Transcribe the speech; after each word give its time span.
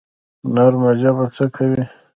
نرمه 0.53 0.91
ژبه 1.01 1.25
څه 1.35 1.45
کوي؟ 1.55 1.83